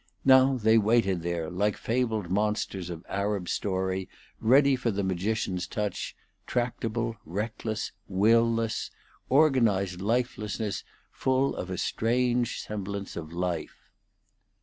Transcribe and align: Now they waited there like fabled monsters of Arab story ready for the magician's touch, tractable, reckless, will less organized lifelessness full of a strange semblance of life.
Now 0.25 0.57
they 0.57 0.79
waited 0.79 1.21
there 1.21 1.47
like 1.51 1.77
fabled 1.77 2.31
monsters 2.31 2.89
of 2.89 3.05
Arab 3.07 3.47
story 3.47 4.09
ready 4.39 4.75
for 4.75 4.89
the 4.89 5.03
magician's 5.03 5.67
touch, 5.67 6.15
tractable, 6.47 7.17
reckless, 7.23 7.91
will 8.07 8.51
less 8.51 8.89
organized 9.29 10.01
lifelessness 10.01 10.83
full 11.11 11.55
of 11.55 11.69
a 11.69 11.77
strange 11.77 12.61
semblance 12.63 13.15
of 13.15 13.31
life. 13.31 13.91